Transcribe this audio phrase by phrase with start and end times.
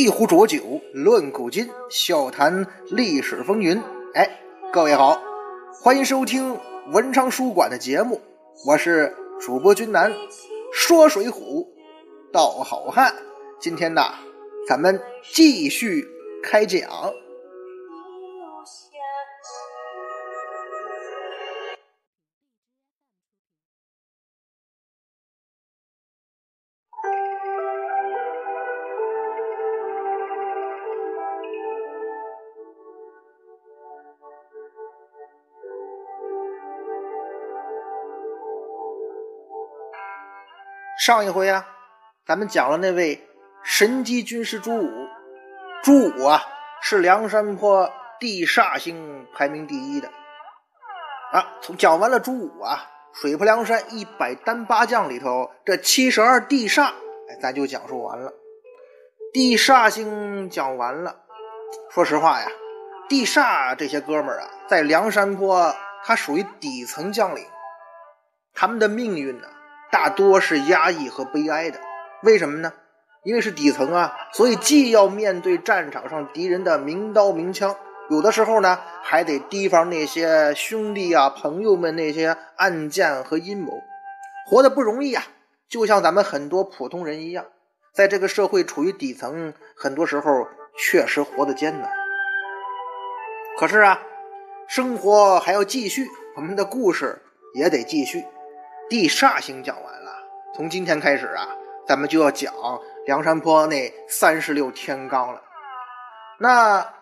[0.00, 3.78] 一壶浊酒论古今，笑谈历史风云。
[4.14, 4.40] 哎，
[4.72, 5.20] 各位好，
[5.74, 6.56] 欢迎收听
[6.90, 8.18] 文昌书馆的节目，
[8.64, 10.10] 我是主播君南，
[10.72, 11.66] 说水浒
[12.32, 13.14] 道好汉。
[13.60, 14.00] 今天呢，
[14.66, 14.98] 咱们
[15.34, 16.08] 继续
[16.42, 16.88] 开讲。
[41.00, 41.66] 上一回啊，
[42.26, 43.26] 咱们讲了那位
[43.64, 44.90] 神机军师朱武。
[45.82, 46.42] 朱武啊，
[46.82, 50.10] 是梁山泊地煞星排名第一的
[51.32, 51.56] 啊。
[51.62, 56.88] 从讲完了朱武啊，水泊梁山一百单八将里头，这七十二地煞，
[57.30, 58.34] 哎，咱就讲述完了。
[59.32, 61.16] 地煞星讲完了，
[61.90, 62.46] 说实话呀，
[63.08, 67.46] 地煞这些哥们儿啊，在梁山泊，他属于底层将领，
[68.52, 69.48] 他们的命运呢？
[69.90, 71.80] 大多是压抑和悲哀的，
[72.22, 72.72] 为什么呢？
[73.22, 77.76] 因为是底层啊，所以既要面对战场上敌人的明刀明枪，
[78.08, 83.72] 有的时候呢，还得提防那些兄弟啊、朋友们那些暗箭和阴谋，
[84.48, 85.24] 活得不容易啊。
[85.68, 87.44] 就像咱们很多普通人一样，
[87.92, 90.48] 在这个社会处于底层，很多时候
[90.78, 91.90] 确实活得艰难。
[93.58, 94.00] 可是啊，
[94.66, 97.20] 生活还要继续，我们的故事
[97.54, 98.24] 也得继续。
[98.90, 100.10] 地煞星讲完了，
[100.52, 101.46] 从今天开始啊，
[101.86, 102.52] 咱们就要讲
[103.06, 105.40] 梁山泊那三十六天罡了。
[106.40, 106.92] 那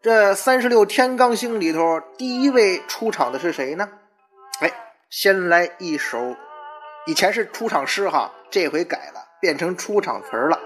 [0.00, 3.86] 这三十六天罡星里头，第一位出场的是谁呢？
[4.60, 4.72] 哎，
[5.10, 6.34] 先来一首，
[7.04, 10.58] 以前是出场诗哈，这回改了，变成出场词了。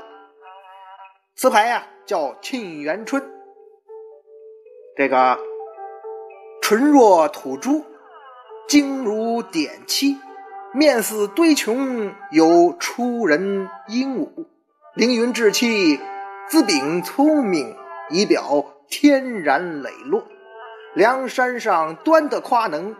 [1.34, 3.20] 词牌呀叫《沁园春》，
[4.96, 5.36] 这个
[6.62, 7.84] 唇若吐珠，
[8.68, 10.16] 睛如点漆。
[10.72, 14.46] 面似堆琼，有出人英武；
[14.94, 15.98] 凌云志气，
[16.48, 17.76] 姿禀聪明，
[18.08, 20.24] 仪表天然磊落。
[20.94, 22.94] 梁山上端的夸能，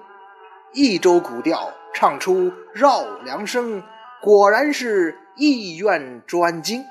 [0.72, 3.84] 益州古调唱出绕梁声，
[4.20, 6.84] 果然是意愿专精，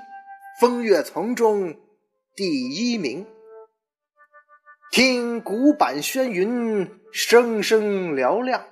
[0.61, 1.75] 风月丛中
[2.37, 3.25] 第一名。
[4.91, 8.63] 听古板轩云，声声嘹亮，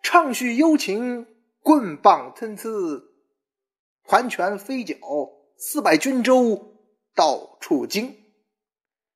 [0.00, 1.26] 唱叙幽情。
[1.66, 2.68] 棍棒参差，
[4.04, 4.96] 环拳飞脚，
[5.58, 6.76] 四百军州
[7.12, 8.16] 到处惊，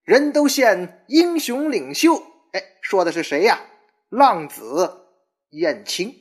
[0.03, 2.16] 人都羡英雄领袖。
[2.50, 3.60] 哎，说的是谁呀？
[4.09, 5.06] 浪子
[5.50, 6.12] 燕青。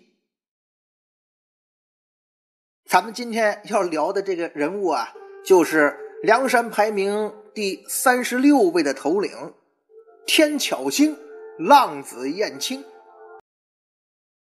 [2.86, 5.12] 咱们今天要聊的这个人物啊，
[5.44, 9.56] 就是梁山排名第三十六位的头领
[10.28, 11.18] 天巧星
[11.58, 12.86] 浪子燕青。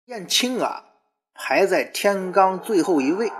[0.05, 0.93] 燕青啊。
[1.35, 3.31] 排在天罡最后一位，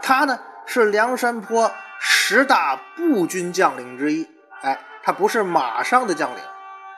[0.00, 4.26] 他呢是梁山泊十大步军将领之一。
[4.62, 6.38] 哎，他不是马上的将领。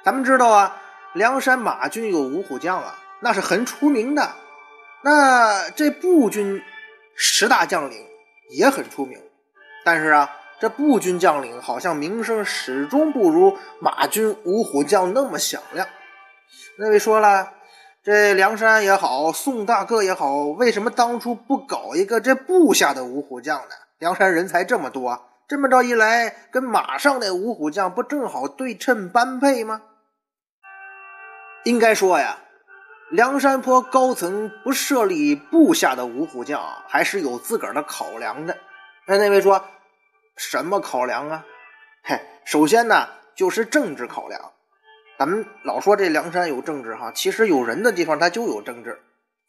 [0.04, 0.76] 咱们知道啊，
[1.14, 4.34] 梁山马军有五虎将啊，那是很出名的。
[5.02, 6.62] 那这步军
[7.16, 8.06] 十大将领
[8.50, 9.18] 也很出名，
[9.84, 10.30] 但是啊，
[10.60, 15.88] 这步军将领好像名声始终不如马军五虎将那么响亮。
[16.76, 17.54] 那位说了。
[18.04, 23.74] 这梁山也好，宋大哥也好，为什么当初不搞一个这部下的五虎将呢？
[24.00, 29.82] 梁山人才这么多，这么着一来，跟马上那五虎将不正好对称般配吗？
[31.62, 32.38] 应该说呀，
[33.08, 38.58] 梁山泊高层不设立部下的五虎将，还是有自个儿的考量的。
[39.06, 39.64] 那那位说
[40.36, 41.46] 什么考量啊？
[42.02, 43.06] 嘿，首先呢，
[43.36, 44.50] 就是政治考量。
[45.22, 48.98] 咱们老说这梁山有政治哈，其实有人的地方它就有政治，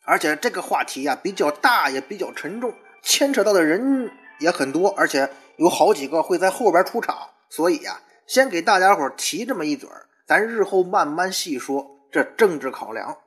[0.06, 2.72] 而且这个话题呀比较大，也比较沉重，
[3.02, 5.28] 牵扯到的人也很多，而且
[5.58, 7.18] 有好几个会在后边出场，
[7.50, 9.90] 所以呀，先给大家伙提这么一嘴，
[10.28, 13.18] 咱日后慢慢细说这政治考量。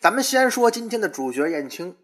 [0.00, 1.96] 咱们先说今天的主角燕青，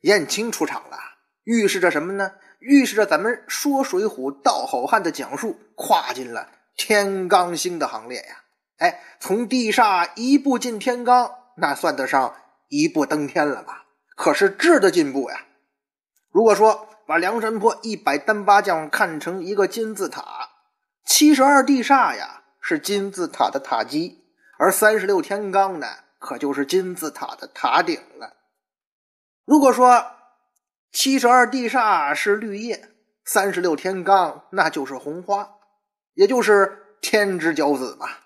[0.00, 0.98] 燕青出场了，
[1.44, 2.32] 预示着什么呢？
[2.58, 8.38] 预示着咱们说水浒道好汉的讲述跨进了天罡星的行列呀。
[8.80, 12.34] 哎，从地煞一步进天罡，那算得上
[12.68, 13.84] 一步登天了吧？
[14.16, 15.46] 可是质的进步呀。
[16.30, 20.48] 如果说把梁山泊一百单八将看成一个金字塔，
[21.04, 24.24] 七十二地煞呀是金字塔的塔基，
[24.58, 25.86] 而三十六天罡呢，
[26.18, 28.36] 可就是金字塔的塔顶了。
[29.44, 30.06] 如果说
[30.92, 32.88] 七十二地煞是绿叶，
[33.24, 35.56] 三十六天罡那就是红花。
[36.14, 38.20] 也就是天之骄子吧。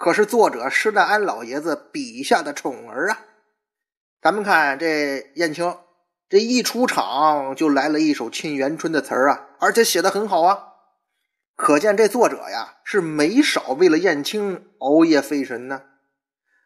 [0.00, 3.20] 可是作者施耐庵老爷子笔下的宠儿啊，
[4.22, 5.76] 咱们看这燕青，
[6.26, 10.68] 这一出场就来了一首《沁园春》的词儿啊，而且写的很好啊，
[11.54, 15.82] 可见这作者呀是没少为了燕青熬夜费神呢。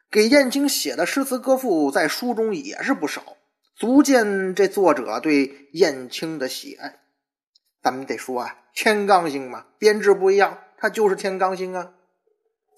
[0.08, 3.36] 给燕青写的诗词歌赋在书中也是不少，
[3.74, 7.00] 足见这作者对燕青的喜爱。
[7.82, 11.94] 咱们得说啊，天罡星嘛，编制不一样，它就是天罡星啊。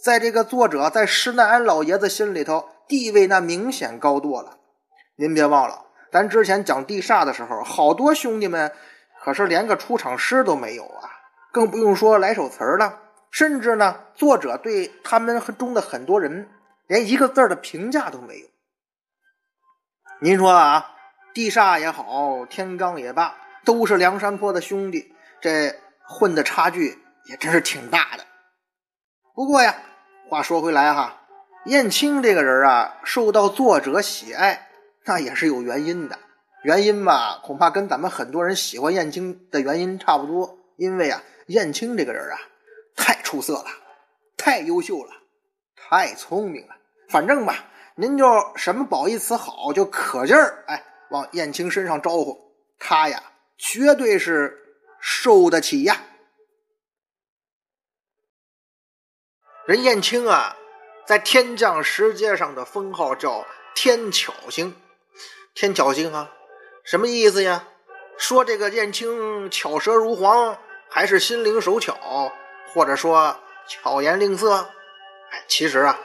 [0.03, 4.59] 在这个作者在施耐庵老爷子心里头地位那明显高多了。
[5.17, 8.73] 您别忘了，咱之前讲地煞的时候，好多兄弟们
[9.23, 11.11] 可是连个出场诗都没有啊，
[11.53, 13.01] 更不用说来首词了。
[13.31, 16.49] 甚至呢，作者对他们中的很多人
[16.87, 18.47] 连一个字的评价都没有。
[20.21, 20.93] 您说啊，
[21.35, 23.35] 地煞也好，天罡也罢。
[23.65, 25.75] 都是梁山泊的兄弟，这
[26.07, 28.25] 混的差距也真是挺大的。
[29.37, 29.77] 不过呀，
[30.31, 31.21] 话说回来哈，
[31.67, 34.71] 燕青这个人啊，受到作者喜爱，
[35.05, 36.19] 那也是有原因的。
[36.63, 40.59] 原因吧，恐怕跟咱们很多人喜欢燕青的原因差不多。
[40.79, 42.39] 因为啊，燕青这个人啊，
[42.97, 43.67] 太出色了，
[44.39, 45.11] 太优秀了，
[45.77, 46.75] 太聪明了。
[47.11, 47.67] 反正吧，
[47.97, 48.25] 您就
[48.57, 52.39] 什么褒义词好，就可劲儿哎往燕青身上招呼
[52.79, 53.23] 他呀。
[53.59, 54.57] 绝对是
[54.99, 56.01] 受得起呀！
[59.67, 60.57] 人燕青啊，
[61.09, 64.77] 在天降石阶上的封号叫天巧星。
[65.57, 66.31] 天巧星啊，
[66.85, 67.65] 什么意思呀？
[68.17, 70.57] 说这个燕青巧舌如簧，
[70.89, 72.33] 还是心灵手巧，
[72.73, 74.55] 或者说巧言令色？
[75.33, 75.99] 哎，其实啊，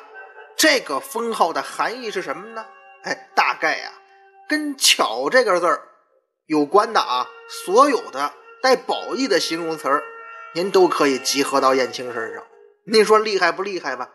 [0.57, 2.65] 这个封号的含义是什么呢？
[3.03, 3.91] 哎，大概呀，
[4.49, 5.87] 跟“巧”这个字儿。
[6.47, 10.03] 有关的啊，所有的带褒义的形容词儿，
[10.55, 12.43] 您都可以集合到燕青身上。
[12.85, 14.09] 您说厉害不厉害吧？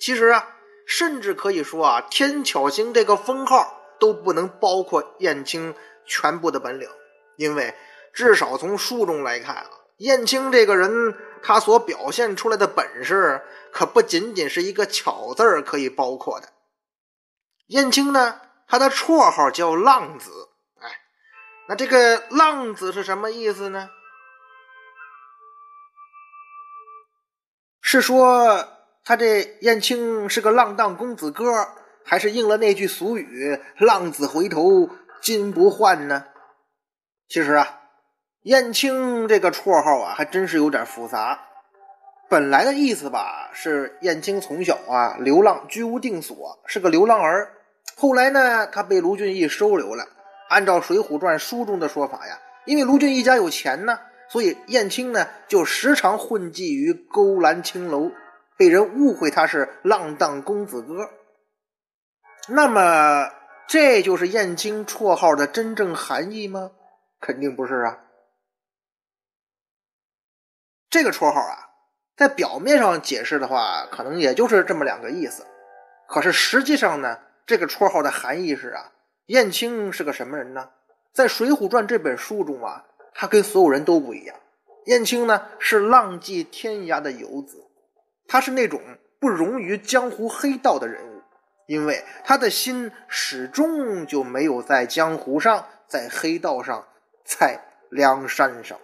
[0.00, 0.56] 其实啊，
[0.86, 5.74] 甚至可以说啊，天巧星这个封号都不能包括燕青
[6.06, 6.88] 全部的本领，
[7.36, 7.74] 因为
[8.12, 13.42] 至少从书中来看啊，燕青这个人他所表现出来的本事，
[13.72, 16.48] 可不仅仅是一个巧字儿可以包括的。
[17.68, 20.30] 燕青呢，他的绰号叫浪子。
[20.80, 20.88] 哎
[21.68, 23.90] 那这个浪子是什么意思呢？
[27.90, 28.68] 是说
[29.02, 31.68] 他这燕青是个浪荡公子哥，
[32.04, 34.90] 还是应了那句俗语“浪子回头
[35.22, 36.26] 金不换”呢？
[37.30, 37.80] 其实啊，
[38.42, 41.40] 燕青这个绰号啊，还真是有点复杂。
[42.28, 47.54] 本来的意思吧，是燕青从小啊流浪，居无定所，是个流浪儿。
[47.96, 50.04] 后来呢，他被卢俊义收留了。
[50.50, 53.98] 按照《水浒传》书中的说法呀，因为卢俊义家有钱呢，
[54.30, 58.10] 所以燕青呢就时常混迹于勾栏青楼，
[58.56, 61.10] 被人误会他是浪荡公子哥。
[62.48, 63.30] 那么，
[63.66, 66.72] 这就是燕青绰号的真正含义吗？
[67.20, 67.98] 肯定不是啊。
[70.88, 71.70] 这个绰号啊，
[72.16, 75.46] 在表面上解释的话，可能也就是这么两个意思。
[76.06, 78.92] 可是实际上呢，这个绰号的含义是啊。
[79.26, 80.70] 燕青是个什么人呢？
[81.12, 82.86] 在《水浒传》这本书中啊，
[83.20, 84.36] 他跟所有人都不一样。
[84.86, 87.66] 燕青呢是浪迹天涯的游子，
[88.28, 88.80] 他是那种
[89.18, 91.22] 不容于江湖黑道的人物，
[91.66, 96.86] 因为他的心始终就没有在江湖上，在黑道上，
[97.24, 97.60] 在
[97.90, 98.78] 梁山上。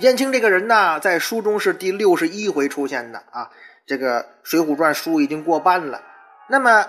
[0.00, 3.52] 燕青这个人呢，在书中是第六十一回出现的啊。
[3.86, 6.02] 这个《水浒传》书已经过半了。
[6.48, 6.88] 那么，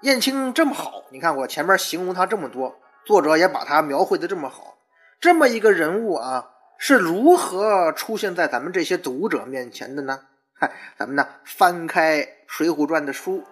[0.00, 4.78] 燕青这么好，你看我前面形容他这么多，作者也把他描绘的这么好，
[5.20, 10.22] 这么一个人物啊，是如何出现在咱们这些读者面前的呢？
[10.52, 13.44] 嗨，咱们呢翻开《水浒传》的书，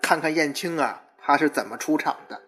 [0.00, 2.40] 看看燕青啊，他是怎么出场的。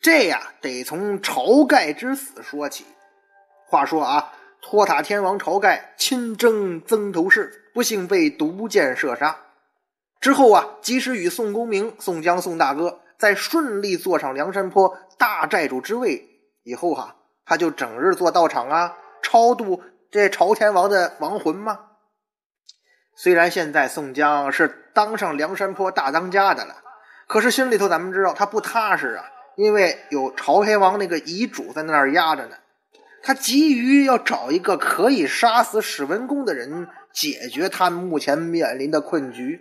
[0.00, 2.86] 这呀，得从晁盖之死说起。
[3.66, 4.32] 话说啊，
[4.62, 9.36] 托塔天王晁盖亲征曾头市，不幸被毒箭射杀。
[10.18, 16.28] 之后啊，及时与宋公明、宋江、宋大哥在顺利坐上梁山坡大寨主之位
[16.64, 17.14] 以后哈，
[17.44, 21.78] 他就整日做道场啊，超度这朝天王的亡魂嘛。
[23.14, 26.78] 虽然现在宋江是当上梁山坡大当家的了，
[27.28, 29.24] 可是心里头咱们知道他不踏实啊，
[29.54, 32.56] 因为有朝天王那个遗嘱在那儿压着呢。
[33.22, 39.60] 他急于要找一个可以杀死史文恭的人，解决他目前面临的困局。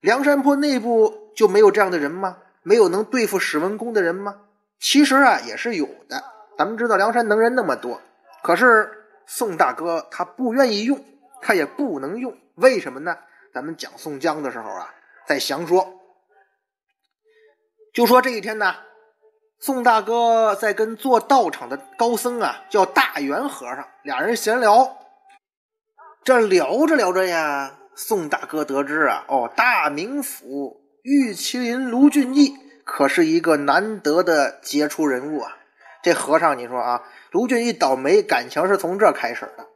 [0.00, 2.38] 梁山泊内部就没有这样的人吗？
[2.66, 4.40] 没有能对付史文恭的人吗？
[4.80, 6.24] 其实啊，也是有的。
[6.58, 8.02] 咱们知道梁山能人那么多，
[8.42, 8.90] 可是
[9.24, 11.00] 宋大哥他不愿意用，
[11.40, 13.16] 他也不能用，为什么呢？
[13.54, 14.92] 咱们讲宋江的时候啊，
[15.28, 15.94] 再详说。
[17.94, 18.74] 就说这一天呢，
[19.60, 24.98] 宋大哥在跟做道场的高僧啊，叫大元和尚，俩人闲聊。
[26.24, 35.56] 这聊着聊着呀，宋大哥得知啊，哦，大名府玉麒麟卢俊义可是一个难得的杰出人物啊。
[36.02, 39.68] 这和尚，你说啊，卢俊义倒霉，感情是从这开始的。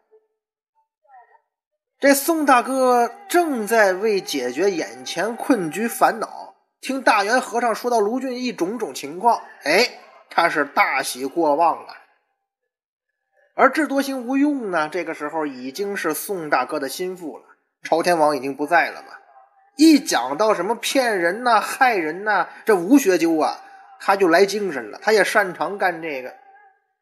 [2.01, 9.89] 这宋大哥正在为解决眼前困局烦恼，听大元和尚说到卢俊义种种情况，哎，
[10.31, 11.95] 他是大喜过望啊。
[13.55, 17.45] 而智多星吴用呢，这个时候已经是宋大哥的心腹了。
[17.85, 19.09] 朝天王已经不在了嘛，
[19.81, 23.59] 一讲到什么骗人呐、害人呐，这吴学究啊。
[24.03, 26.35] 他就来精神了，他也擅长干这个，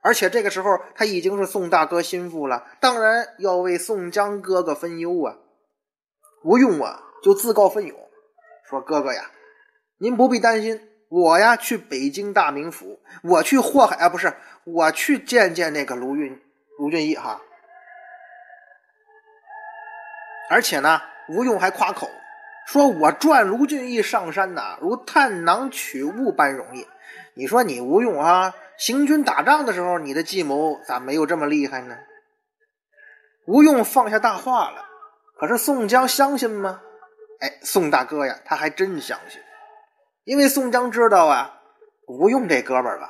[0.00, 5.37] 而且这个时候他已经是宋大哥心腹了，当然要为宋江哥哥分忧啊。
[6.42, 7.97] 吴用啊，就自告奋勇
[8.68, 9.30] 说：“哥哥呀，
[9.99, 16.40] 您不必担心，我呀去北京大名府，我去祸害啊，不是我去见见那个卢俊
[16.78, 17.40] 卢俊义哈。
[20.50, 22.11] 而且呢，吴用还夸口。”
[22.68, 26.87] 说我转卢俊义上山呐，如探囊取物般容易。
[27.32, 31.96] 你说你吴用啊，行军打仗的时候，你的计谋咋没有这么厉害呢？
[33.46, 34.84] 吴用放下大话了。
[35.38, 36.82] 可是宋江相信吗？
[37.40, 39.40] 哎，宋大哥呀，他还真相信。
[40.25, 41.62] 因为宋江知道啊，
[42.06, 43.08] 吴用这哥们儿吧，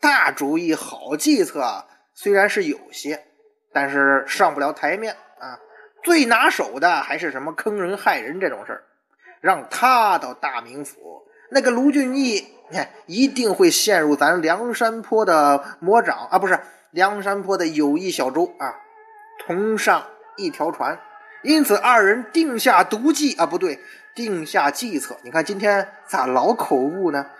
[0.00, 3.24] 大主意、好计策虽然是有些，
[3.72, 5.60] 但是上不了台面啊。
[6.02, 8.82] 最拿手的还是什么坑人害人这种事儿。
[9.46, 11.22] 让他到大名府，
[11.52, 16.58] 那个卢俊义，你看一定会陷入咱梁山坡的魔掌啊，不是
[16.90, 18.74] 梁山坡的友谊小舟啊，
[19.46, 20.04] 同上
[20.36, 20.98] 一条船。
[21.44, 23.78] 因此二人定下毒计啊，不对，
[24.16, 25.16] 定下计策。
[25.22, 27.30] 你看今天咋老口误呢？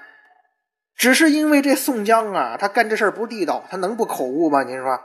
[0.95, 4.63] 只是因为这宋江啊，他干这事儿不地道，他能不口误吗？
[4.63, 5.01] 您说？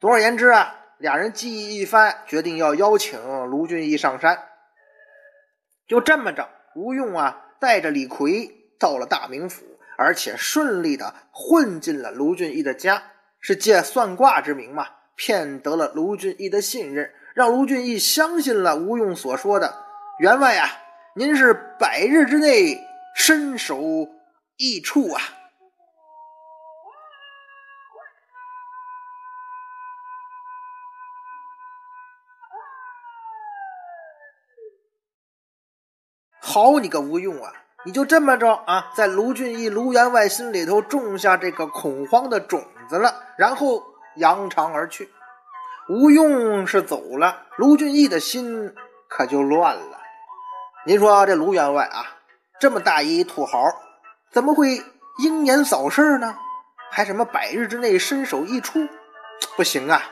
[0.00, 4.36] 总而言之啊，俩人计议一番，决定要邀请卢俊义上山。
[5.90, 9.64] 就这么着，吴用啊，带着李逵到了大名府，
[9.98, 13.02] 而且顺利的混进了卢俊义的家，
[13.40, 19.74] 是借算卦之名嘛，骗得了卢俊义的信任，让卢俊义相信了吴用所说的
[20.20, 20.70] 员外啊，
[21.16, 22.78] 您是百日之内
[23.16, 23.82] 身首
[24.58, 25.20] 异处啊。
[36.50, 37.52] 好你个吴用啊！
[37.84, 43.84] 你就这么着啊，在卢俊义、卢员外心里头种下这个恐慌的种子了，然后
[44.16, 45.08] 扬长而去。
[45.88, 48.74] 吴用是走了，卢俊义的心
[49.08, 49.98] 可就乱了。
[50.84, 52.18] 您说这卢员外啊，
[52.58, 53.62] 这么大一土豪，
[54.32, 54.82] 怎么会
[55.22, 56.34] 英年早逝呢？
[56.90, 58.88] 还什么百日之内身首异处？
[59.56, 60.02] 不行啊！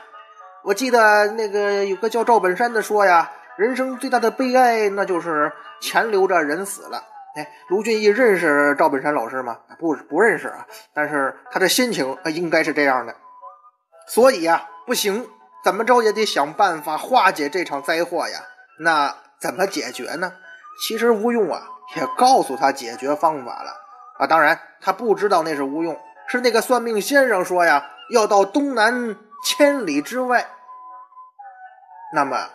[0.63, 3.29] 我记得那个有个叫赵本山的说呀。
[3.59, 5.51] 人生最大的悲哀，那就是
[5.81, 7.03] 钱留着，人死了。
[7.35, 9.59] 哎，卢俊义认识赵本山老师吗？
[9.77, 10.65] 不，不认识啊。
[10.93, 13.13] 但是他的心情应该是这样的。
[14.07, 15.27] 所以呀，不行，
[15.61, 18.39] 怎么着也得想办法化解这场灾祸呀。
[18.79, 20.31] 那怎么解决呢？
[20.87, 21.61] 其实吴用啊，
[21.97, 23.71] 也告诉他解决方法了
[24.19, 24.25] 啊。
[24.25, 25.99] 当然，他不知道那是吴用，
[26.29, 30.47] 是那个算命先生说呀，要到东南千里之外。
[32.13, 32.51] 那么。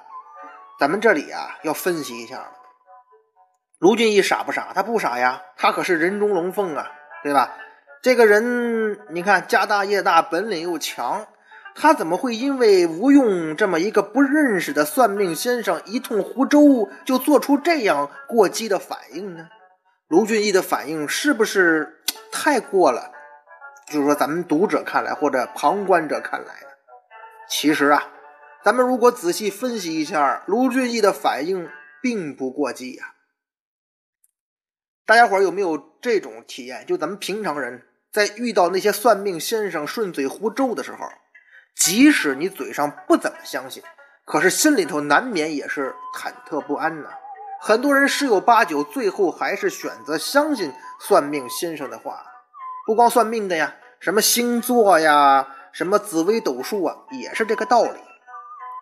[0.78, 2.50] 咱们这里啊，要分析一下
[3.78, 4.72] 卢俊义傻不傻？
[4.74, 6.90] 他不傻呀，他可是人中龙凤啊，
[7.22, 7.56] 对吧？
[8.02, 11.26] 这个人，你看家大业大，本领又强，
[11.74, 19.48] 他怎么会因为吴用这么一个不认识的算命先生一通胡诌，就做出这样过激的反应呢？
[20.08, 22.02] 卢俊义的反应是不是
[22.32, 23.10] 太过了？
[23.86, 26.54] 就是说，咱们读者看来或者旁观者看来？
[27.48, 28.02] 其实啊。
[28.64, 31.68] 咱们如果仔细分析一下，卢俊义的反应
[32.00, 33.12] 并不过激呀。
[35.04, 36.86] 大家伙有没有这种体验？
[36.86, 41.06] 就咱们平常人在遇到那些算命先生顺嘴胡诌的时候，
[41.76, 43.82] 即使你嘴上不怎么相信，
[44.24, 47.10] 可是心里头难免也是忐忑不安呐。
[47.60, 52.24] 很多人十有八九最后还是选择相信算命先生的话。
[52.86, 58.00] 不光算命的呀，什么星座呀，什么紫微斗数啊，也是这个道理。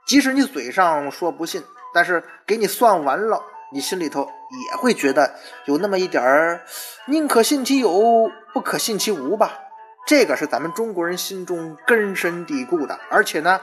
[0.07, 1.63] 即使你嘴上说不信，
[1.95, 3.43] 但是给你算完了，
[3.73, 4.29] 你心里头
[4.71, 5.35] 也会觉得
[5.67, 6.63] 有那么一点儿，
[7.07, 9.59] 宁可信其有，不可信其无吧。
[10.07, 12.99] 这个是咱们中国人心中根深蒂固的。
[13.09, 13.61] 而且呢，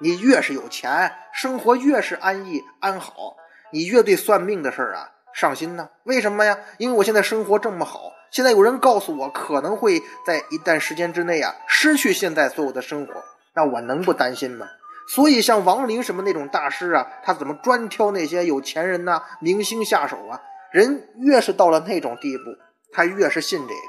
[0.00, 3.36] 你越是有钱，生活越是安逸安好，
[3.72, 5.88] 你越对算命的事儿啊上心呢。
[6.02, 6.58] 为什么呀？
[6.78, 13.12] 因为我现在生活这么好，现在有人告诉我可能会在一段时间之内啊失去现在所有的生活，
[13.54, 14.66] 那我能不担心吗？
[15.08, 20.40] 所以像王林什么那种大师啊，他怎么专挑那些有钱人呐、明星下手啊？
[20.72, 22.44] 人越是到了那种地步，
[22.92, 23.80] 他越是信这个。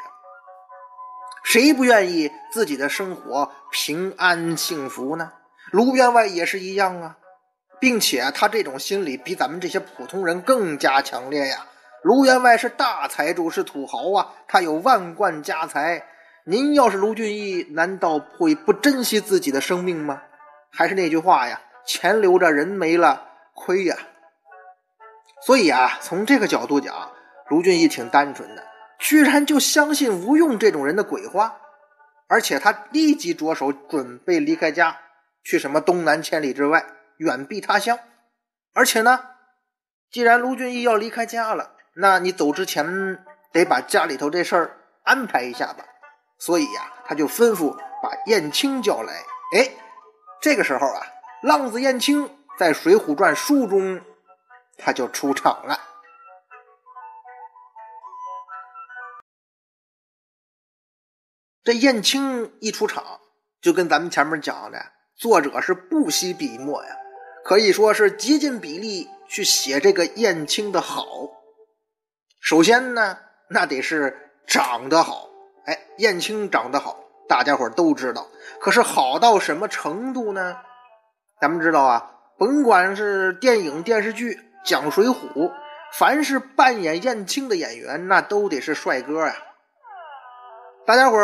[1.43, 5.31] 谁不愿意自己的生活平安幸福呢？
[5.71, 7.17] 卢员外也是一样啊，
[7.79, 11.65] 并且他这种心理比咱们这些普通人更加强烈呀。
[12.03, 16.03] 卢员外是大财主，是土豪啊，他有万贯家财。
[16.45, 20.21] 您要是卢俊义，难道会不珍惜自己的生命吗？
[20.77, 23.98] 还是那句话呀，钱留着，人没了，亏呀。
[25.43, 27.12] 所以啊，从这个角度讲，
[27.48, 28.63] 卢俊义挺单纯的。
[29.00, 31.57] 居然就相信吴用这种人的鬼话，
[32.27, 35.00] 而且他立即着手准备离开家，
[35.43, 36.86] 去什么东南千里之外，
[37.17, 37.98] 远避他乡。
[38.74, 39.19] 而且呢，
[40.12, 43.17] 既然卢俊义要离开家了，那你走之前
[43.51, 45.84] 得把家里头这事儿安排一下吧。
[46.38, 49.13] 所以呀，他就吩咐把燕青叫来。
[49.55, 49.72] 哎，
[50.41, 51.01] 这个时候啊，
[51.41, 54.01] 浪子燕青在《水浒传》书中
[54.78, 55.80] 他就出场了。
[61.63, 63.19] 这燕青一出场，
[63.60, 66.95] 就跟咱们前面讲的，作者是不惜笔墨呀，
[67.43, 71.06] 可以说是极尽比例去写这个燕青的好。
[72.39, 73.17] 首先呢，
[73.50, 75.28] 那得是长得好，
[75.65, 78.27] 哎，燕青长得好，大家伙都知道。
[78.59, 80.57] 可是好到什么程度呢？
[81.39, 85.13] 咱们知道啊，甭管是电影、电视剧讲《水浒》，
[85.93, 89.35] 凡是扮演燕青的演员，那都得是帅哥呀。
[90.85, 91.17] 大家伙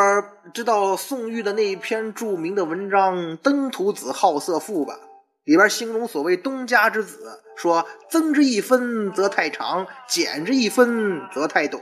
[0.53, 4.99] 知道宋玉的那一篇著名的文章《登徒子好色赋》吧？
[5.45, 11.81] 里边形容所谓东家之子，说增之一分则太长，减之一分则太短，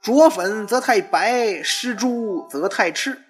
[0.00, 3.22] 着粉则太白，施朱则太赤。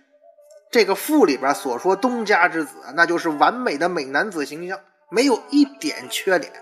[0.70, 4.78] 这个赋里边所说东家之子，那就是完美的美男子形象，
[5.10, 6.52] 没有一点缺点。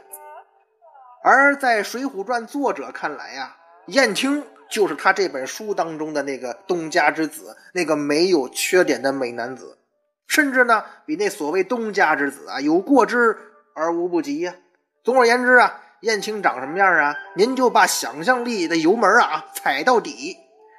[1.22, 4.44] 而在《水浒传》作者看来呀，燕青。
[4.70, 9.78] 就是他这本书当中的那个东家之子，那个没有缺点的美男子，
[10.26, 13.34] 甚至呢比那所谓东家之子啊有过之
[13.74, 14.54] 而无不及呀。
[15.02, 17.16] 总而言之啊，燕青长什么样啊？
[17.34, 20.36] 您就把想象力的油门啊踩到底，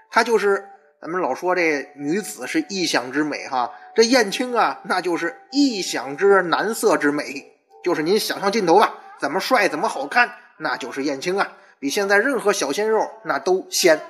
[0.10, 0.69] 他就是
[1.01, 7.51] 咱们老说这女子是异想之美哈，这燕青啊那就是异想之男色之美，
[7.84, 11.53] 就是您想象尽头吧，怎么帅怎么好看，那就是燕青啊。
[11.79, 14.01] 比现在任何小鲜肉那都鲜，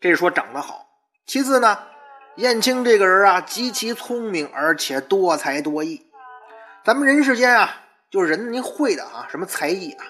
[0.00, 0.86] 这是说长得好。
[1.26, 1.78] 其次呢，
[2.36, 6.06] 燕青这个人啊，极其聪明，而且多才多艺。
[6.84, 7.81] 咱们人世间啊，
[8.12, 10.04] 就是人您会的啊，什么才艺啊，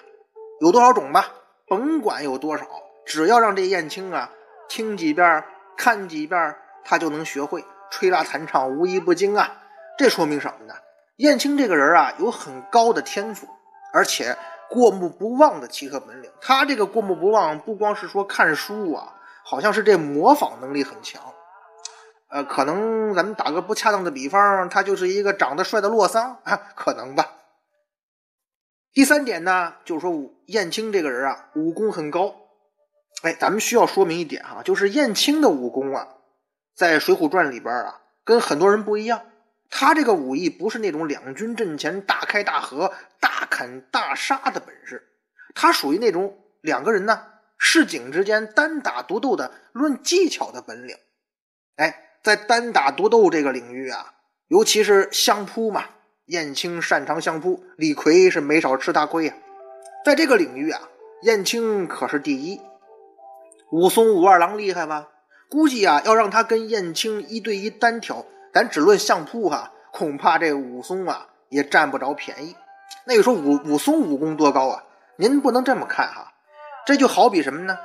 [0.59, 1.25] 有多少种吧？
[1.67, 2.67] 甭管有多少，
[3.05, 4.29] 只要让这燕青啊
[4.67, 5.43] 听几遍、
[5.77, 9.49] 看几遍，他就能学会，吹拉弹唱无一不精啊。
[9.97, 10.73] 这说明什么呢？
[11.15, 13.47] 燕青这个人啊，有很高的天赋，
[13.93, 14.37] 而且。
[14.69, 19.13] 过目不忘的奇特本领，他这个过目不忘不光是说看书啊，
[19.43, 21.21] 好像是这模仿能力很强。
[22.29, 27.29] 呃，可能咱们打个不恰当的比方，他就是一个长得帅的洛桑啊，可能吧。
[28.93, 32.35] 第三点呢，就是说燕青这个人啊，武功很高。
[33.23, 36.07] 哎，咱们需要说明一点哈，就是燕青的武功啊，
[36.75, 39.23] 在《水浒传》里边啊，跟很多人不一样。
[39.69, 45.01] 他这个武艺不是那种两军阵前大开大合、大砍大杀的本事，
[45.55, 47.25] 他属于那种两个人呢
[47.57, 50.95] 市井之间单打独斗的论技巧的本领。
[51.77, 54.13] 哎，在单打独斗这个领域啊，
[54.49, 55.85] 尤其是相扑嘛，
[56.27, 59.33] 燕青擅长相扑，李逵是没少吃大亏呀。
[60.05, 60.81] 在这个领域啊，
[61.23, 62.61] 燕青可是第一。
[63.71, 65.09] 武松武二郎厉害吧？
[65.49, 68.25] 估计啊，要让他跟燕青一对一单挑。
[68.53, 72.55] 咱只论相扑哈，恐怕这武松啊也占不着便宜。
[73.05, 74.83] 那你说武武松武功多高啊？
[75.17, 76.31] 您不能这么看哈，
[76.85, 77.77] 这就好比什么呢？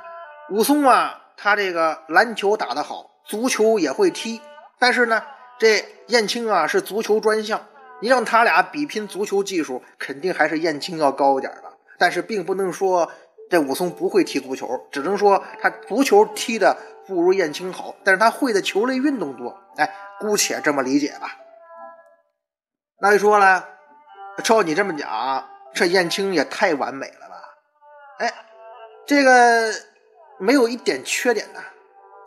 [0.49, 4.39] 武松啊，他这个篮球打得好，足球也会踢，
[4.79, 5.23] 但是呢，
[5.59, 7.65] 这燕青啊是足球专项，
[8.01, 11.73] 你让他俩比拼足球技术，肯定还是燕青要高一点的。
[11.97, 13.11] 但是并不能说
[13.49, 19.89] 这武松不会踢足球，只能说他足球踢的不如燕青好，但是他会的球类运动多，哎。
[20.21, 21.37] 姑且这么理解吧。
[22.99, 23.69] 那就说了，
[24.43, 27.35] 照你这么讲，这燕青也太完美了吧？
[28.17, 28.33] 哎，
[29.07, 29.71] 这个
[30.37, 31.61] 没有一点缺点呢。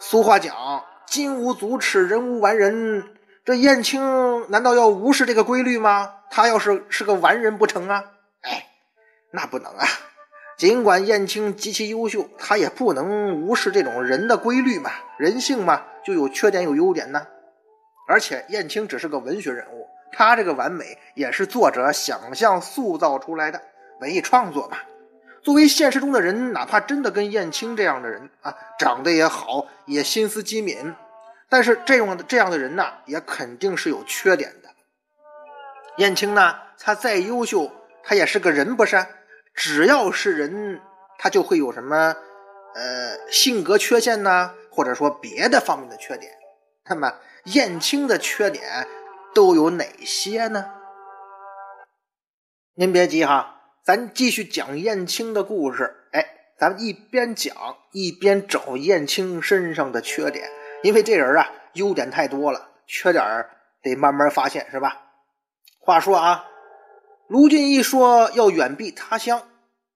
[0.00, 3.14] 俗话讲，金无足赤，人无完人。
[3.44, 6.14] 这燕青难道要无视这个规律吗？
[6.30, 8.04] 他要是是个完人不成啊？
[8.42, 8.66] 哎，
[9.32, 9.86] 那不能啊！
[10.56, 14.92] 尽管燕青极其优秀，他也不能无视这种人的规律嘛。
[15.18, 17.26] 人性嘛，就有缺点有优点呢。
[18.06, 23.60] 而且燕青只是个文学人物，他这个完美也是作者想象塑造出来的
[24.00, 24.76] 文艺创作嘛。
[25.42, 30.94] 作为现实中的人，哪怕真的跟燕青这样的人啊，长得也好，也心思机敏。
[31.52, 34.70] 但是这种这样的人呢，也肯定是有缺点的。
[35.98, 37.70] 燕青呢，他再优秀，
[38.02, 39.04] 他也是个人，不是？
[39.52, 40.80] 只要是人，
[41.18, 42.16] 他就会有什么
[42.74, 46.32] 呃性格缺陷呢，或者说别的方面的缺点。
[46.88, 48.88] 那么燕青的缺点
[49.34, 50.72] 都有哪些呢？
[52.76, 56.06] 您别急哈，咱继续讲燕青的故事。
[56.12, 56.24] 哎，
[56.58, 57.54] 咱们一边讲
[57.92, 60.50] 一边找燕青身上的缺点。
[60.82, 63.46] 因为这人啊，优点太多了，缺点
[63.82, 65.02] 得慢慢发现，是吧？
[65.78, 66.44] 话说啊，
[67.28, 69.42] 卢俊义说要远避他乡，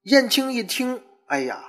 [0.03, 1.65] 燕青一听，哎呀，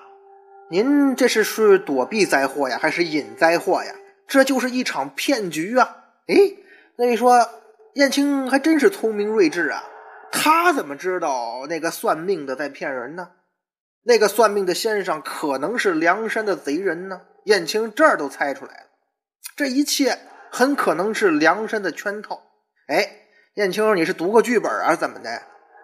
[0.70, 3.94] 您这是是躲避灾祸呀，还是引灾祸呀？
[4.28, 6.04] 这就是一场骗局啊！
[6.28, 6.36] 哎，
[6.98, 7.50] 那你说，
[7.94, 9.84] 燕青还真是聪明睿智啊，
[10.32, 13.30] 他怎么知道那个算命的在骗人呢？
[14.04, 17.22] 那个算命的先生可能是梁山的贼人呢？
[17.46, 18.88] 燕青这儿都猜出来了。
[19.56, 20.18] 这一切
[20.52, 22.42] 很可能是梁山的圈套。
[22.88, 24.96] 哎，燕青，你是读过剧本啊？
[24.96, 25.42] 怎么的？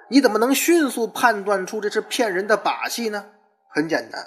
[0.09, 3.31] 你怎么能迅速判断出这是骗人的把戏呢？
[3.69, 4.23] 很简单，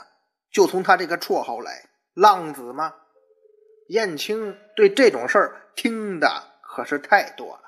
[0.50, 1.84] 就从他这个绰号来，
[2.14, 2.94] 浪子吗？
[3.88, 6.28] 燕青对这种事儿听的
[6.60, 7.60] 可是太多了。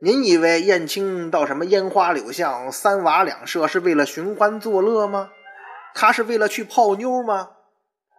[0.00, 5.30] 您以为燕青到什么烟花柳巷、三娃两舍是为了寻欢作乐吗？
[5.94, 7.55] 他是为了去泡妞吗？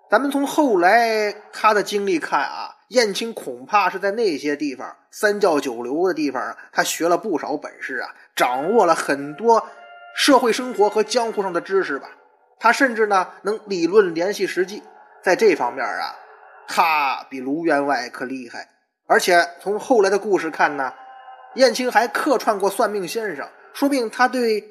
[0.10, 9.68] 咱们从后来他的经历看啊，燕青恐怕是在那些地方三教九流的地方，他学了不少本事啊，掌握了很多
[10.16, 12.10] 社会生活和江湖上的知识吧。
[12.60, 14.82] 他甚至呢能理论联系实际，
[15.22, 16.16] 在这方面啊，
[16.68, 18.70] 他比卢员外可厉害。
[19.06, 20.94] 而且从后来的故事看呢，
[21.56, 24.64] 燕青还客串过算命先生，说明他对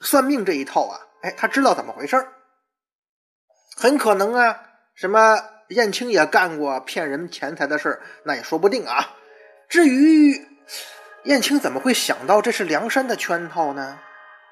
[0.00, 2.32] 算命这一套啊，哎，他知道怎么回事儿。
[3.80, 4.60] 很可能啊，
[4.94, 9.16] 什么燕青也干过骗人钱财的事儿，那也说不定啊。
[9.70, 10.46] 至于
[11.24, 13.98] 燕青怎么会想到这是梁山的圈套呢？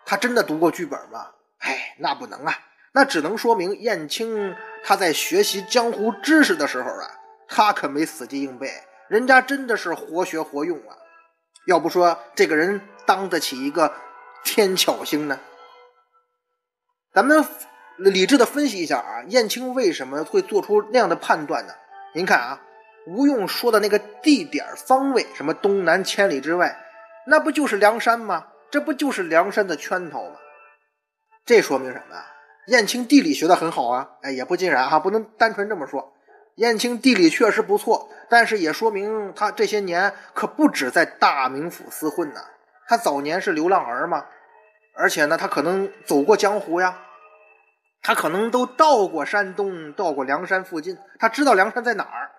[0.07, 1.27] 他真的读过剧本吗？
[1.59, 2.59] 哎，那不能啊，
[2.93, 7.11] 那只能说明燕青他在学习江湖知识的时候啊，
[7.47, 8.73] 他可没死记硬背，
[9.09, 10.97] 人家真的是活学活用啊。
[11.67, 13.93] 要不说这个人当得起一个
[14.43, 15.39] 天巧星呢？
[17.13, 17.45] 咱们。
[17.99, 21.73] 理智的分析一下啊，燕青为什么会做出那样的判断呢？
[22.15, 22.61] 您看啊，
[23.07, 26.79] 吴用说的那个地点方位，什么东南千里之外，
[27.27, 28.47] 那不就是梁山吗？
[28.71, 30.37] 这不就是梁山的圈套吗？
[31.45, 32.17] 这说明什么？
[32.69, 34.09] 燕青地理学的很好啊！
[34.23, 36.13] 哎，也不尽然哈，不能单纯这么说。
[36.57, 42.41] 燕青地理确实不错，但是也说明他这些年可不止在大名府厮混呢。
[42.87, 44.27] 他早年是流浪儿嘛，
[44.95, 46.99] 而且呢，他可能走过江湖呀。
[48.09, 52.31] 他可能都到过山东，到过梁山附近，他知道梁山在哪儿，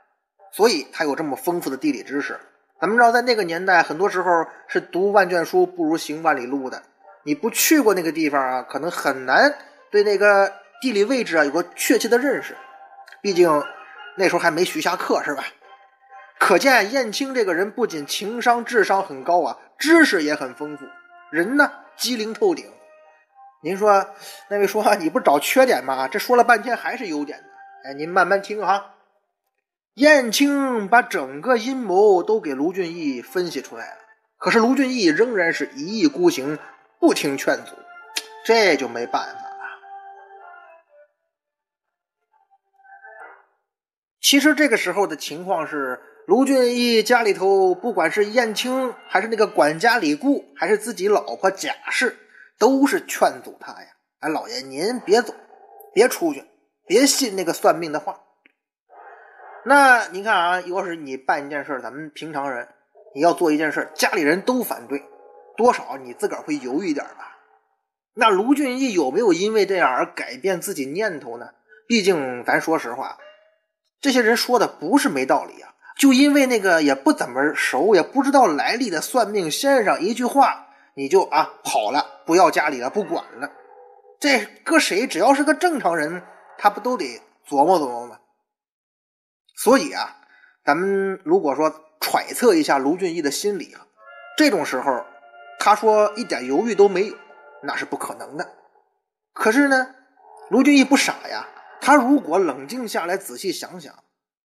[0.51, 2.39] 所以他有这么丰富的地理知识。
[2.81, 6.81] 咱们知道，在那个年代，很多时候是读万卷书不如行万里路的。
[7.21, 9.53] 你不去过那个地方啊，可能很难
[9.91, 10.51] 对那个
[10.81, 12.57] 地理位置啊有个确切的认识。
[13.21, 13.63] 毕竟
[14.17, 15.43] 那时候还没徐霞客，是吧？
[16.39, 20.85] 可见燕青这个人不仅情商、智商很高啊，知识也很丰富，
[21.29, 22.65] 人呢机灵透顶。
[23.61, 24.07] 您说，
[24.49, 26.07] 那位说你不找缺点吗？
[26.07, 27.45] 这说了半天还是优点呢。
[27.83, 28.95] 哎，您慢慢听哈。
[29.95, 33.97] 燕青把整个阴谋都给卢俊义分析出来了，
[34.37, 36.57] 可是卢俊义仍然是一意孤行，
[37.01, 37.75] 不听劝阻，
[38.45, 39.55] 这就没办法了。
[44.21, 52.17] 其实这个时候的情况是，卢俊义家里头，不管是燕青，还是那个管家李固，还是自己老婆贾氏。
[52.59, 53.87] 都是劝阻他呀！
[54.19, 55.33] 哎，老爷，您别走，
[55.93, 56.43] 别出去，
[56.85, 58.19] 别信那个算命的话。
[59.65, 62.67] 那您看啊，要是你办一件事，咱们平常人，
[63.15, 65.03] 你要做一件事，家里人都反对，
[65.55, 67.37] 多少你自个儿会犹豫点吧？
[68.13, 71.51] 那卢俊义有没有因为这样而改变自己念头呢？
[71.87, 73.17] 毕竟咱说实话，
[74.01, 75.73] 这些人说的不是没道理啊。
[75.97, 80.67] 就因为那个也不怎么熟，也不知道来历的算命先生一句话。
[80.99, 83.49] 你就啊跑了，不要家里了，不管了。
[84.19, 86.21] 这搁谁只要是个正常人，
[86.57, 88.19] 他不都得琢磨琢磨吗？
[89.55, 90.17] 所以啊，
[90.65, 93.87] 咱们如果说揣测一下卢俊义的心理啊，
[94.35, 95.05] 这种时候
[95.57, 97.15] 他说一点犹豫都没有，
[97.63, 98.45] 那是不可能的。
[99.31, 99.95] 可是呢，
[100.49, 101.47] 卢俊义不傻呀，
[101.79, 103.95] 他如果冷静下来仔细想想，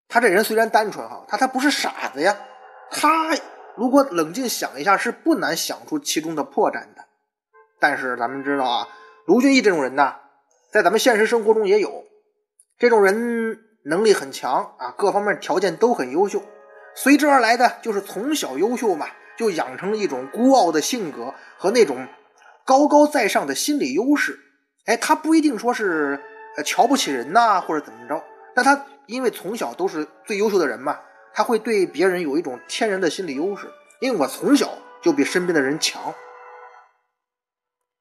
[0.07, 2.37] 他这人虽然单纯哈，他他不是傻子呀，
[2.93, 3.37] 他
[3.77, 7.05] 如果冷静想一下，是不难想出其中的破绽的。
[7.81, 8.89] 但是咱们知道啊，
[9.27, 10.15] 卢俊义这种人呢，
[10.73, 12.05] 在咱们现实生活中也有
[12.79, 13.61] 这种人。
[13.87, 16.43] 能力很强啊，各方面条件都很优秀，
[16.97, 19.07] 随之而来的就是从小优秀嘛，
[19.37, 22.09] 就养成了一种孤傲的性格和那种
[22.65, 24.41] 高高在上的心理优势。
[24.87, 26.19] 哎，他不一定说是
[26.65, 30.99] 瞧不起人呐，或者怎么着，但他因为从小都是最优秀的人嘛，
[31.35, 33.71] 他会对别人有一种天然的心理优势。
[34.01, 36.15] 因为我从小就比身边的人强，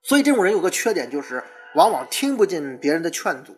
[0.01, 1.43] 所以这种人有个缺点，就是
[1.75, 3.55] 往往听不进别人的劝阻，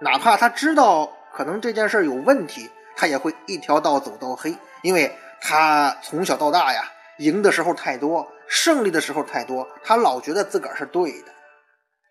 [0.00, 1.12] 哪怕他知道。
[1.32, 11.28] 可能这件事有问题，他也会一条道走到黑，因为他从小到大呀，赢的时候太多，胜利的时候太多，他老觉得自个儿是对的。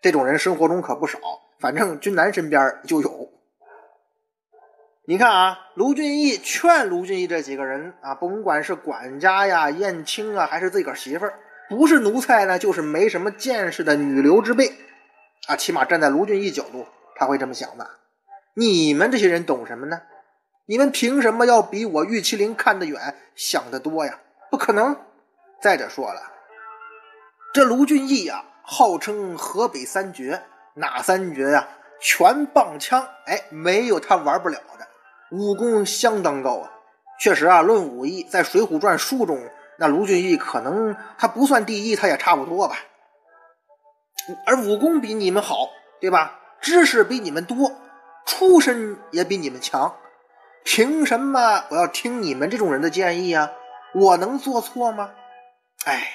[0.00, 1.18] 这种人生活中可不少，
[1.60, 3.28] 反正君南身边就有。
[5.08, 11.38] 你看啊，卢俊义劝卢俊义这几个人啊，甭管是管家呀、燕青啊，还是自个儿媳妇儿，
[11.68, 14.72] 不是奴才呢，就是没什么见识的女流之辈
[15.46, 17.88] 啊，起码站在卢俊义角度，他会这么想的。
[18.54, 20.02] 你们这些人懂什么呢？
[20.66, 24.18] 你们凭什么要比我玉麒麟看得远、想得多呀？
[24.50, 24.96] 不可能！
[25.60, 26.20] 再者说了，
[27.54, 30.42] 这卢俊义呀，号称河北三绝，
[30.74, 31.68] 哪三绝呀？
[32.00, 34.85] 全棒枪，哎，没有他玩不了的。
[35.30, 36.70] 武功相当高啊，
[37.20, 39.38] 确实啊，论武艺，在《水浒传》书中，
[39.78, 42.76] 那卢俊义可能他不算第一，他也差不多吧。
[44.46, 45.68] 而武功比你们好，
[46.00, 46.40] 对吧？
[46.60, 47.72] 知识比你们多。
[48.24, 49.94] 出身也比你们强，
[50.64, 53.52] 凭什么我要听你们这种人的建议啊？
[53.94, 55.12] 我能做错吗？
[55.84, 56.08] 哎，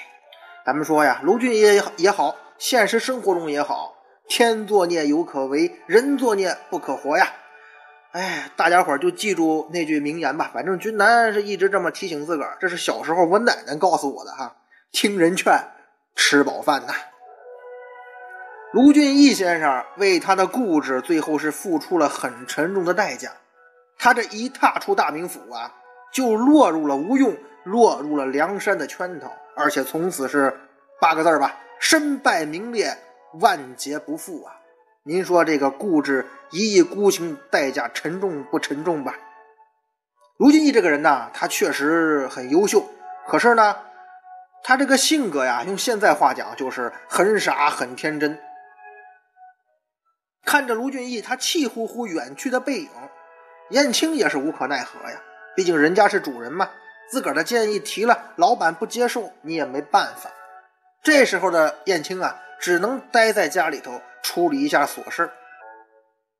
[0.66, 3.96] 咱们说呀，卢俊义也好，现实生活中也好，
[4.28, 7.32] 天作孽犹可为，人作孽不可活呀。
[8.12, 10.52] 哎，大家伙就记住那句名言吧。
[10.54, 14.56] 反正君南是一直这么提醒自个儿，这是小时候我奶奶告诉我的哈。
[14.92, 15.54] 听人劝，
[16.16, 16.94] 吃饱饭呐。
[18.74, 23.32] 卢俊义先生为他的固执，最后是付出了很沉重的代价。
[23.98, 25.74] 他这一踏出大名府啊，
[26.12, 30.54] 就落入了吴用，落入了梁山的圈套，而且从此是
[31.00, 32.98] 八个字吧：身败名裂，
[33.40, 34.56] 万劫不复啊！
[35.04, 39.16] 您说这个固执、一意孤行，代价沉重不沉重吧？
[40.38, 42.88] 卢俊义这个人呢，他确实很优秀，
[43.26, 43.78] 可是呢，
[44.64, 48.40] 他这个性格呀，用现在话讲就是很傻、很天真。
[50.46, 52.90] 看着卢俊义他气呼呼远去的背影，
[53.72, 55.20] 燕青也是无可奈何呀。
[55.56, 56.70] 毕竟人家是主人嘛，
[57.10, 60.30] 自个儿的建议提了，老板不接受，你也没办法。
[61.02, 65.32] 这时候的燕青啊，只能待在家里头处理一下琐事。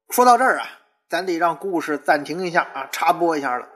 [0.10, 0.68] 说到这儿啊，
[1.10, 3.68] 咱得让故事暂停一下啊，插播一下了。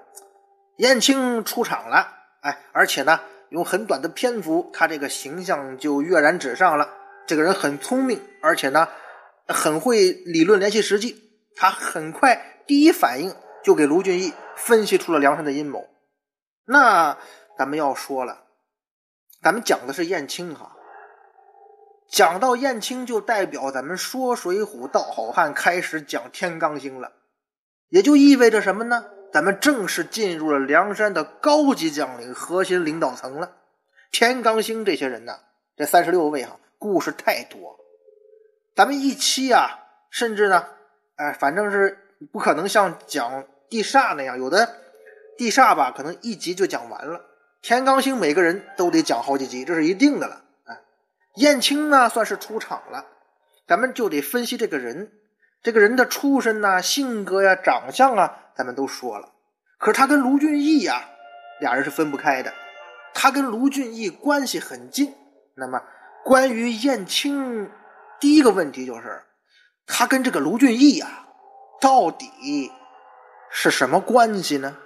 [0.77, 6.89] 燕青出场了，哎，而且呢，用很短的篇幅，他这个形象就跃然纸上了。
[7.25, 8.87] 这个人很聪明，而且呢。
[9.47, 11.21] 很会理论联系实际，
[11.55, 15.87] 他很快第一反应就给卢俊义分析出了梁山的阴谋。
[16.65, 17.15] 那
[17.55, 18.45] 咱们要说了，
[19.43, 20.74] 咱们讲的是燕青哈，
[22.07, 27.11] 讲到燕青就代表咱们说水浒道好汉开始讲天罡星了，
[27.89, 29.05] 也就意味着什么呢？
[29.33, 33.51] 咱们正式进入了梁山的高级将领核心领导层了。
[34.11, 35.39] 天罡星这些人呢，
[35.75, 37.77] 这三十六位哈，故事太多。
[38.73, 40.67] 咱们一期啊，甚至呢，
[41.15, 41.97] 哎，反正是
[42.31, 44.75] 不可能像讲地煞那样，有的
[45.37, 47.19] 地煞吧，可能一集就讲完了。
[47.61, 50.44] 天罡星每个人都得讲好几集，这是一定的了。
[51.35, 53.05] 燕青呢，算是出场了，
[53.67, 55.11] 咱们就得分析这个人，
[55.61, 59.33] 这个人的出身呐、性格呀、长相啊，咱们都说了。
[59.77, 61.09] 可是他跟卢俊义呀，
[61.59, 62.53] 俩人是分不开的，
[63.13, 65.13] 他跟卢俊义关系很近。
[65.55, 65.81] 那么
[66.23, 67.69] 关于燕青。
[68.19, 69.23] 第一个问题就是，
[69.85, 71.27] 他跟这个卢俊义啊，
[71.81, 72.71] 到底
[73.51, 74.77] 是什么关系呢？